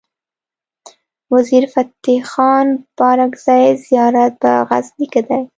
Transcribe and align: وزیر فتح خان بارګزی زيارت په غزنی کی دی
وزیر 1.33 1.63
فتح 1.73 2.19
خان 2.31 2.67
بارګزی 2.97 3.63
زيارت 3.85 4.33
په 4.41 4.51
غزنی 4.69 5.05
کی 5.13 5.21
دی 5.27 5.41